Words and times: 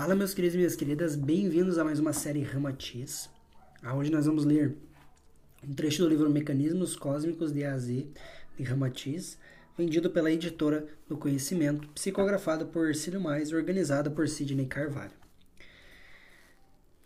Fala, 0.00 0.14
meus 0.14 0.32
queridos 0.32 0.54
e 0.54 0.58
minhas 0.58 0.76
queridas, 0.76 1.16
bem-vindos 1.16 1.76
a 1.76 1.82
mais 1.82 1.98
uma 1.98 2.12
série 2.12 2.40
Ramatiz. 2.40 3.28
Ah, 3.82 3.96
hoje 3.96 4.12
nós 4.12 4.26
vamos 4.26 4.44
ler 4.44 4.76
um 5.68 5.74
trecho 5.74 6.04
do 6.04 6.08
livro 6.08 6.30
Mecanismos 6.30 6.94
Cósmicos 6.94 7.52
de 7.52 7.64
A 7.64 7.72
a 7.72 7.78
Z, 7.78 8.06
de 8.56 8.62
Ramatiz, 8.62 9.36
vendido 9.76 10.08
pela 10.08 10.30
editora 10.30 10.86
do 11.08 11.16
Conhecimento, 11.16 11.88
psicografado 11.88 12.66
por 12.66 12.94
Cílio 12.94 13.20
Mais, 13.20 13.52
organizado 13.52 14.12
por 14.12 14.28
Sidney 14.28 14.66
Carvalho. 14.66 15.10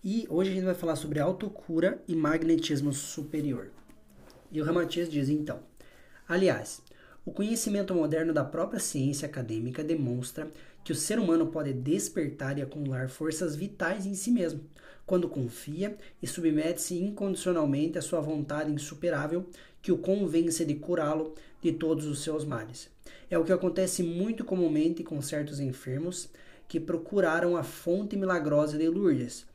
E 0.05 0.27
hoje 0.29 0.51
a 0.51 0.55
gente 0.55 0.65
vai 0.67 0.75
falar 0.75 0.97
sobre 0.97 1.19
autocura 1.19 1.99
e 2.07 2.15
magnetismo 2.15 2.93
superior. 2.93 3.71
E 4.51 4.61
o 4.61 4.65
Ramatiz 4.67 5.11
diz 5.11 5.31
então: 5.31 5.61
Aliás, 6.29 6.83
o 7.25 7.31
conhecimento 7.31 7.95
moderno 7.95 8.35
da 8.35 8.45
própria 8.45 8.81
ciência 8.81 9.27
acadêmica 9.27 9.83
demonstra 9.83 10.51
que 10.85 10.93
o 10.93 10.97
ser 10.97 11.19
humano 11.19 11.47
pode 11.47 11.73
despertar 11.73 12.59
e 12.59 12.63
acumular 12.63 13.09
forças 13.09 13.55
vitais 13.55 14.07
em 14.07 14.15
si 14.15 14.31
mesmo, 14.31 14.61
quando 15.07 15.29
confia 15.29 15.97
e 16.23 16.27
submete-se 16.27 16.97
incondicionalmente 16.97 17.99
à 17.99 18.03
sua 18.03 18.21
vontade 18.21 18.73
insuperável 18.73 19.47
que 19.81 19.93
o 19.93 19.99
convence 19.99 20.65
de 20.65 20.75
curá-lo 20.75 21.35
de 21.61 21.73
todos 21.73 22.07
os 22.07 22.23
seus 22.23 22.45
males. 22.45 22.91
É 23.31 23.39
o 23.39 23.45
que 23.45 23.53
acontece 23.53 24.03
muito 24.03 24.45
comumente 24.45 25.03
com 25.03 25.21
certos 25.23 25.61
enfermos 25.61 26.29
que 26.69 26.81
procuraram 26.81 27.57
a 27.57 27.63
fonte 27.63 28.17
milagrosa 28.17 28.79
de 28.79 28.89
Lourdes, 28.89 29.47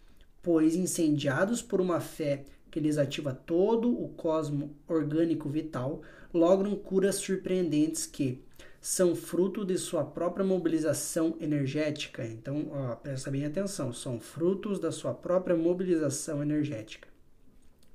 pois 0.41 0.75
incendiados 0.75 1.61
por 1.61 1.81
uma 1.81 1.99
fé 1.99 2.45
que 2.69 2.79
lhes 2.79 2.97
ativa 2.97 3.33
todo 3.33 3.89
o 3.89 4.09
cosmo 4.09 4.75
orgânico 4.87 5.49
vital, 5.49 6.01
logram 6.33 6.75
curas 6.75 7.15
surpreendentes 7.15 8.05
que 8.05 8.43
são 8.81 9.15
fruto 9.15 9.65
de 9.65 9.77
sua 9.77 10.03
própria 10.03 10.45
mobilização 10.45 11.35
energética. 11.39 12.25
Então, 12.25 12.67
ó, 12.71 12.95
presta 12.95 13.31
bem 13.31 13.45
atenção, 13.45 13.91
são 13.91 14.19
frutos 14.19 14.79
da 14.79 14.91
sua 14.91 15.13
própria 15.13 15.55
mobilização 15.55 16.41
energética. 16.41 17.07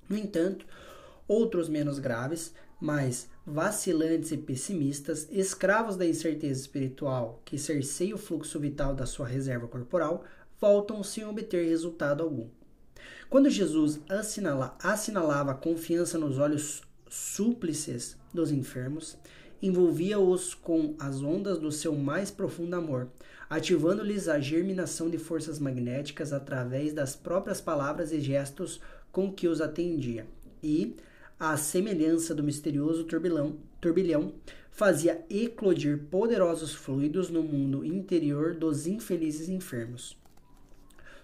No 0.09 0.17
entanto, 0.17 0.67
outros 1.27 1.69
menos 1.69 1.99
graves, 1.99 2.53
mas 2.81 3.31
vacilantes 3.47 4.33
e 4.33 4.37
pessimistas, 4.37 5.29
escravos 5.31 5.97
da 5.97 6.07
incerteza 6.07 6.61
espiritual 6.61 7.41
que 7.45 7.59
cerceia 7.59 8.15
o 8.15 8.19
fluxo 8.19 8.59
vital 8.59 8.95
da 8.95 9.07
sua 9.07 9.27
reserva 9.27 9.69
corporal, 9.69 10.25
voltam 10.61 11.03
sem 11.03 11.25
obter 11.25 11.69
resultado 11.69 12.23
algum. 12.23 12.49
Quando 13.31 13.49
Jesus 13.49 14.01
assinala, 14.09 14.77
assinalava 14.83 15.53
a 15.53 15.57
confiança 15.57 16.19
nos 16.19 16.39
olhos 16.39 16.83
súplices 17.09 18.17
dos 18.33 18.53
enfermos, 18.53 19.17
envolvia-os 19.63 20.53
com 20.55 20.97
as 20.99 21.23
ondas 21.23 21.59
do 21.59 21.71
seu 21.71 21.95
mais 21.95 22.31
profundo 22.31 22.75
amor, 22.75 23.09
ativando-lhes 23.49 24.29
a 24.29 24.41
germinação 24.41 25.09
de 25.09 25.19
forças 25.19 25.61
magnéticas 25.61 26.33
através 26.33 26.93
das 26.93 27.15
próprias 27.15 27.61
palavras 27.61 28.13
e 28.13 28.21
gestos 28.21 28.81
com 29.13 29.33
que 29.33 29.47
os 29.47 29.61
atendia. 29.61 30.27
E, 30.61 30.97
à 31.39 31.57
semelhança 31.57 32.35
do 32.35 32.43
misterioso 32.43 33.05
turbilhão, 33.05 33.59
turbilhão 33.81 34.35
fazia 34.73 35.25
eclodir 35.31 36.05
poderosos 36.11 36.75
fluidos 36.75 37.31
no 37.31 37.43
mundo 37.43 37.85
interior 37.85 38.55
dos 38.55 38.87
infelizes 38.87 39.49
enfermos. 39.49 40.17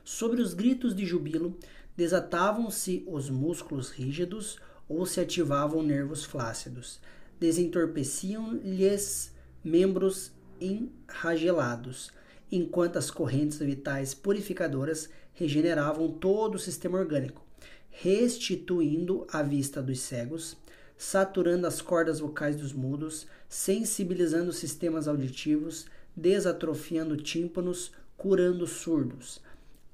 Sobre 0.04 0.40
os 0.40 0.54
gritos 0.54 0.94
de 0.94 1.04
jubilo, 1.04 1.56
desatavam-se 1.96 3.04
os 3.06 3.28
músculos 3.28 3.90
rígidos 3.90 4.58
ou 4.88 5.04
se 5.04 5.20
ativavam 5.20 5.82
nervos 5.82 6.24
flácidos. 6.24 7.00
Desentorpeciam-lhes 7.40 9.32
membros 9.62 10.32
enragelados, 10.60 12.10
enquanto 12.50 12.96
as 12.96 13.10
correntes 13.10 13.58
vitais 13.58 14.14
purificadoras 14.14 15.08
regeneravam 15.32 16.10
todo 16.10 16.56
o 16.56 16.58
sistema 16.58 16.98
orgânico, 16.98 17.46
restituindo 17.90 19.26
a 19.30 19.42
vista 19.42 19.80
dos 19.80 20.00
cegos, 20.00 20.56
saturando 20.96 21.66
as 21.66 21.80
cordas 21.80 22.18
vocais 22.18 22.56
dos 22.56 22.72
mudos, 22.72 23.26
sensibilizando 23.48 24.52
sistemas 24.52 25.06
auditivos, 25.06 25.86
desatrofiando 26.16 27.16
tímpanos, 27.16 27.92
curando 28.16 28.66
surdos. 28.66 29.40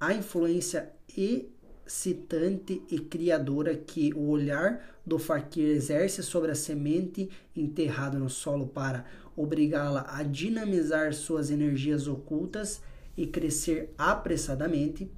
A 0.01 0.15
influência 0.15 0.91
excitante 1.17 2.83
e 2.91 2.99
criadora 2.99 3.77
que 3.77 4.15
o 4.15 4.29
olhar 4.31 4.94
do 5.07 5.19
faquir 5.19 5.69
exerce 5.69 6.23
sobre 6.23 6.51
a 6.51 6.55
semente 6.55 7.29
enterrada 7.55 8.19
no 8.19 8.31
solo 8.31 8.67
para 8.67 9.05
obrigá-la 9.37 10.07
a 10.09 10.23
dinamizar 10.23 11.13
suas 11.13 11.51
energias 11.51 12.07
ocultas 12.07 12.81
e 13.17 13.27
crescer 13.27 13.93
apressadamente, 13.99 15.11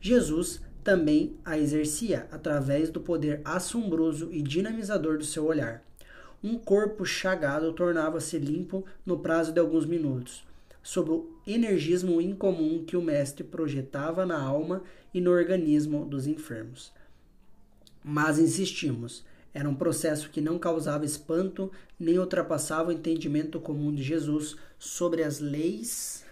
Jesus 0.00 0.60
também 0.82 1.36
a 1.44 1.58
exercia 1.58 2.28
através 2.30 2.90
do 2.90 3.00
poder 3.00 3.40
assombroso 3.44 4.28
e 4.32 4.40
dinamizador 4.40 5.18
do 5.18 5.24
seu 5.24 5.44
olhar. 5.44 5.84
Um 6.42 6.56
corpo 6.58 7.04
chagado 7.04 7.72
tornava-se 7.72 8.38
limpo 8.38 8.84
no 9.04 9.18
prazo 9.18 9.52
de 9.52 9.58
alguns 9.58 9.84
minutos 9.84 10.44
sobre 10.86 11.14
o 11.14 11.28
energismo 11.44 12.20
incomum 12.20 12.84
que 12.84 12.96
o 12.96 13.02
mestre 13.02 13.42
projetava 13.42 14.24
na 14.24 14.40
alma 14.40 14.84
e 15.12 15.20
no 15.20 15.32
organismo 15.32 16.04
dos 16.04 16.28
enfermos. 16.28 16.92
Mas 18.08 18.38
insistimos, 18.38 19.24
era 19.52 19.68
um 19.68 19.74
processo 19.74 20.30
que 20.30 20.40
não 20.40 20.60
causava 20.60 21.04
espanto 21.04 21.72
nem 21.98 22.20
ultrapassava 22.20 22.90
o 22.90 22.92
entendimento 22.92 23.58
comum 23.58 23.92
de 23.92 24.00
Jesus 24.00 24.54
sobre 24.78 25.24
as 25.24 25.40
leis 25.40 26.24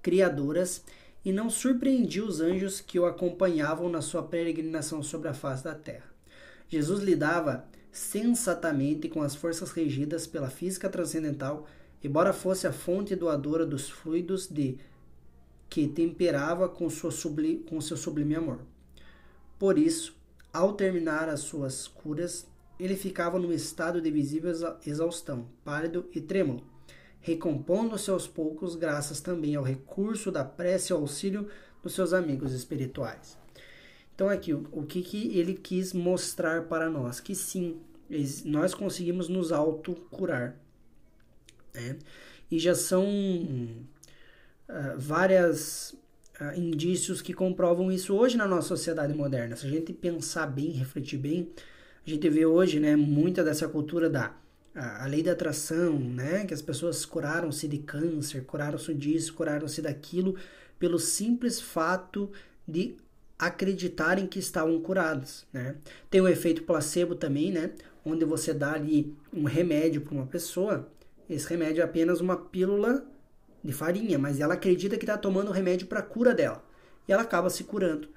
criadoras 0.00 0.82
e 1.22 1.30
não 1.30 1.50
surpreendia 1.50 2.24
os 2.24 2.40
anjos 2.40 2.80
que 2.80 2.98
o 2.98 3.04
acompanhavam 3.04 3.90
na 3.90 4.00
sua 4.00 4.22
peregrinação 4.22 5.02
sobre 5.02 5.28
a 5.28 5.34
face 5.34 5.62
da 5.62 5.74
terra. 5.74 6.10
Jesus 6.66 7.02
lidava 7.02 7.66
sensatamente 7.92 9.10
com 9.10 9.20
as 9.20 9.34
forças 9.34 9.72
regidas 9.72 10.26
pela 10.26 10.48
física 10.48 10.88
transcendental, 10.88 11.66
embora 12.02 12.32
fosse 12.32 12.66
a 12.66 12.72
fonte 12.72 13.14
doadora 13.14 13.66
dos 13.66 13.90
fluidos 13.90 14.48
de 14.48 14.78
que 15.68 15.86
temperava 15.86 16.66
com, 16.66 16.88
sua 16.88 17.10
com 17.68 17.78
seu 17.78 17.98
sublime 17.98 18.34
amor. 18.34 18.60
Por 19.58 19.78
isso, 19.78 20.16
ao 20.52 20.74
terminar 20.74 21.28
as 21.28 21.40
suas 21.40 21.86
curas, 21.86 22.46
ele 22.78 22.96
ficava 22.96 23.38
num 23.38 23.52
estado 23.52 24.00
de 24.00 24.10
visível 24.10 24.52
exaustão, 24.84 25.48
pálido 25.64 26.08
e 26.14 26.20
trêmulo, 26.20 26.62
recompondo-se 27.20 28.10
aos 28.10 28.26
poucos, 28.26 28.76
graças 28.76 29.20
também 29.20 29.56
ao 29.56 29.64
recurso 29.64 30.30
da 30.30 30.44
prece 30.44 30.92
e 30.92 30.94
auxílio 30.94 31.48
dos 31.82 31.94
seus 31.94 32.12
amigos 32.12 32.52
espirituais. 32.52 33.38
Então 34.14 34.28
aqui, 34.28 34.52
o, 34.52 34.66
o 34.72 34.84
que, 34.84 35.02
que 35.02 35.38
ele 35.38 35.54
quis 35.54 35.92
mostrar 35.92 36.64
para 36.64 36.88
nós? 36.88 37.20
Que 37.20 37.34
sim, 37.34 37.80
nós 38.44 38.74
conseguimos 38.74 39.28
nos 39.28 39.52
autocurar. 39.52 40.56
Né? 41.74 41.98
E 42.50 42.58
já 42.58 42.74
são 42.74 43.04
uh, 43.08 44.98
várias 44.98 45.94
uh, 46.40 46.58
indícios 46.58 47.22
que 47.22 47.32
comprovam 47.32 47.90
isso 47.90 48.14
hoje 48.14 48.36
na 48.36 48.46
nossa 48.46 48.68
sociedade 48.68 49.14
moderna. 49.14 49.56
Se 49.56 49.66
a 49.66 49.70
gente 49.70 49.92
pensar 49.92 50.46
bem, 50.46 50.70
refletir 50.70 51.18
bem, 51.18 51.50
a 52.06 52.10
gente 52.10 52.28
vê 52.28 52.46
hoje 52.46 52.78
né, 52.80 52.96
muita 52.96 53.42
dessa 53.42 53.68
cultura 53.68 54.08
da 54.08 54.34
a, 54.74 55.04
a 55.04 55.06
lei 55.06 55.22
da 55.22 55.32
atração, 55.32 55.98
né, 55.98 56.44
que 56.44 56.52
as 56.52 56.60
pessoas 56.60 57.04
curaram-se 57.06 57.66
de 57.66 57.78
câncer, 57.78 58.44
curaram-se 58.44 58.92
disso, 58.92 59.32
curaram-se 59.32 59.80
daquilo, 59.80 60.36
pelo 60.78 60.98
simples 60.98 61.60
fato 61.60 62.30
de 62.68 62.94
acreditarem 63.38 64.26
que 64.26 64.38
estavam 64.38 64.80
curados, 64.80 65.46
né? 65.52 65.76
Tem 66.10 66.20
o 66.20 66.28
efeito 66.28 66.62
placebo 66.62 67.14
também, 67.14 67.50
né? 67.50 67.70
Onde 68.04 68.24
você 68.24 68.52
dá 68.54 68.72
ali 68.72 69.14
um 69.32 69.44
remédio 69.44 70.00
para 70.00 70.14
uma 70.14 70.26
pessoa, 70.26 70.88
esse 71.28 71.48
remédio 71.48 71.82
é 71.82 71.84
apenas 71.84 72.20
uma 72.20 72.36
pílula 72.36 73.06
de 73.66 73.72
farinha, 73.72 74.18
mas 74.18 74.40
ela 74.40 74.54
acredita 74.54 74.96
que 74.96 75.04
está 75.04 75.18
tomando 75.18 75.48
o 75.48 75.52
remédio 75.52 75.86
para 75.86 76.00
a 76.00 76.02
cura 76.02 76.34
dela 76.34 76.64
e 77.06 77.12
ela 77.12 77.22
acaba 77.22 77.50
se 77.50 77.64
curando, 77.64 78.08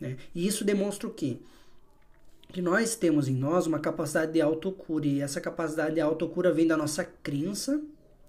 né? 0.00 0.16
E 0.34 0.46
isso 0.46 0.64
demonstra 0.64 1.06
o 1.06 1.12
quê? 1.12 1.38
Que 2.48 2.60
nós 2.60 2.94
temos 2.94 3.28
em 3.28 3.34
nós 3.34 3.66
uma 3.66 3.78
capacidade 3.78 4.32
de 4.32 4.40
autocura 4.40 5.06
e 5.06 5.20
essa 5.20 5.40
capacidade 5.40 5.94
de 5.94 6.00
autocura 6.00 6.52
vem 6.52 6.66
da 6.66 6.76
nossa 6.76 7.04
crença, 7.04 7.80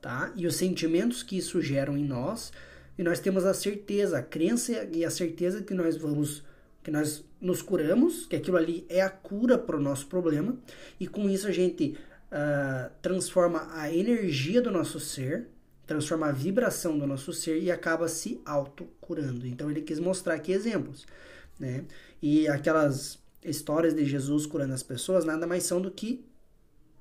tá? 0.01 0.31
E 0.35 0.45
os 0.45 0.55
sentimentos 0.55 1.23
que 1.23 1.37
isso 1.37 1.61
geram 1.61 1.97
em 1.97 2.05
nós 2.05 2.51
e 2.97 3.03
nós 3.03 3.19
temos 3.19 3.45
a 3.45 3.53
certeza, 3.53 4.19
a 4.19 4.23
crença 4.23 4.87
e 4.91 5.03
a 5.03 5.09
certeza 5.09 5.63
que 5.63 5.73
nós 5.73 5.97
vamos, 5.97 6.43
que 6.83 6.91
nós 6.91 7.25
nos 7.41 7.61
curamos, 7.61 8.25
que 8.27 8.35
aquilo 8.35 8.57
ali 8.57 8.85
é 8.87 9.01
a 9.01 9.09
cura 9.09 9.57
para 9.57 9.75
o 9.75 9.81
nosso 9.81 10.07
problema, 10.07 10.55
e 10.99 11.07
com 11.07 11.29
isso 11.29 11.47
a 11.47 11.51
gente 11.51 11.97
uh, 12.31 12.91
transforma 13.01 13.67
a 13.73 13.91
energia 13.93 14.61
do 14.61 14.71
nosso 14.71 14.99
ser, 14.99 15.47
transforma 15.85 16.27
a 16.27 16.31
vibração 16.31 16.97
do 16.97 17.05
nosso 17.05 17.33
ser 17.33 17.61
e 17.61 17.71
acaba 17.71 18.07
se 18.07 18.41
autocurando. 18.45 19.45
Então 19.45 19.69
ele 19.69 19.81
quis 19.81 19.99
mostrar 19.99 20.35
aqui 20.35 20.51
exemplos, 20.51 21.05
né? 21.59 21.85
E 22.21 22.47
aquelas 22.47 23.19
histórias 23.43 23.93
de 23.93 24.05
Jesus 24.05 24.45
curando 24.45 24.73
as 24.73 24.83
pessoas 24.83 25.25
nada 25.25 25.45
mais 25.45 25.63
são 25.63 25.81
do 25.81 25.91
que 25.91 26.25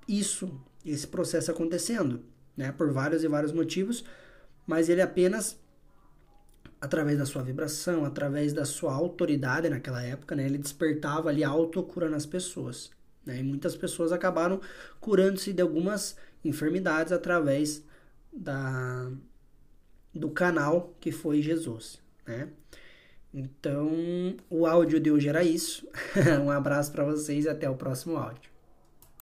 isso, 0.09 0.61
esse 0.85 1.07
processo 1.07 1.51
acontecendo, 1.51 2.25
né? 2.57 2.73
Por 2.73 2.93
vários 2.93 3.23
e 3.23 3.29
vários 3.29 3.53
motivos, 3.53 4.05
mas 4.67 4.89
ele 4.89 5.01
apenas 5.01 5.61
através 6.81 7.17
da 7.17 7.25
sua 7.25 7.45
vibração, 7.45 8.05
através 8.05 8.53
da 8.53 8.65
sua 8.65 8.93
autoridade 8.93 9.69
naquela 9.69 10.03
época, 10.03 10.35
né, 10.35 10.45
ele 10.45 10.59
despertava 10.59 11.29
ali 11.29 11.45
autocura 11.45 12.11
nas 12.11 12.27
pessoas. 12.27 12.91
Né, 13.25 13.39
e 13.39 13.43
muitas 13.45 13.77
pessoas 13.77 14.11
acabaram 14.11 14.61
curando-se 15.01 15.53
de 15.53 15.63
algumas 15.63 16.17
enfermidades 16.45 17.13
através 17.13 17.85
da, 18.33 19.11
do 20.15 20.31
canal 20.31 20.95
que 21.01 21.11
foi 21.11 21.43
Jesus. 21.43 22.01
Né? 22.27 22.49
Então, 23.35 23.91
o 24.51 24.67
áudio 24.67 25.01
de 25.01 25.11
hoje 25.11 25.29
era 25.29 25.43
isso. 25.43 25.87
um 26.45 26.51
abraço 26.51 26.93
para 26.93 27.05
vocês 27.05 27.45
e 27.45 27.49
até 27.49 27.69
o 27.69 27.77
próximo 27.77 28.17
áudio. 28.17 28.52